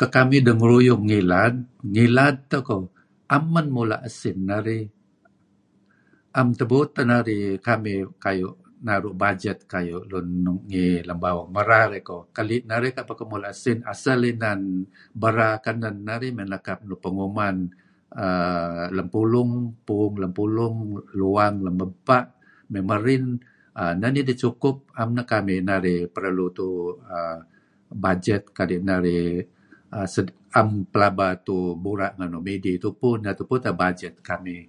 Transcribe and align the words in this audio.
Kakamih 0.00 0.42
dangaruyung 0.46 1.02
ngilad, 1.08 1.54
ngilad 1.92 2.36
tah 2.50 2.62
koh..a'am 2.68 3.44
man 3.52 3.66
mulah 3.76 4.02
sin 4.18 4.38
narih, 4.50 4.84
a'am 6.36 6.48
tabuut 6.58 6.88
tah 6.94 7.06
narih, 7.12 7.44
kamih 7.66 8.00
kayuh 8.24 8.56
naruh 8.88 9.14
bajet 9.22 9.58
kayuh 9.72 10.02
lun 10.10 10.26
nuk 10.44 10.60
ngi 10.70 10.86
bawang 11.22 11.50
maral[err] 11.56 12.02
koh. 12.08 12.22
kalih 12.36 12.60
narih 12.70 12.92
tah 12.96 13.04
kan 13.18 13.26
mulah 13.32 13.54
sin 13.62 13.78
asal 13.92 14.20
inan 14.32 14.60
bera 15.22 15.48
kanan 15.64 15.96
narih 16.08 16.30
,may 16.36 16.46
nakap 16.52 16.78
nuk 16.88 17.00
paguman 17.04 17.56
aah 18.24 18.86
lam 18.96 19.08
pulong..pu'ong 19.14 20.14
lam 20.22 20.32
pulong, 20.38 20.76
luwang 21.18 21.54
lam 21.66 21.74
apah, 21.86 22.24
may 22.72 22.84
marin[aah] 22.90 23.92
nadih 24.00 24.38
sukup 24.44 24.76
a'am 24.98 25.08
nah 25.16 25.26
kamih 25.32 25.58
tuuh[aah] 26.58 27.36
bajet 28.04 28.42
kadih 28.56 28.82
narih 28.84 29.40
sata'ap 30.14 30.68
pelaba 30.92 31.28
tuuh 31.46 31.72
burah 31.82 32.12
ngan 32.18 32.28
nuk 32.32 32.44
midih 32.46 32.76
tupu. 32.82 33.10
Nah 33.22 33.32
tupu 33.38 33.54
tah 33.64 33.72
bajet 33.80 34.14
kamih. 34.28 34.62